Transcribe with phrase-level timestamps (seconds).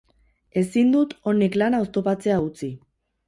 [0.61, 2.73] Ezin dut honek lana oztopatzea utzi.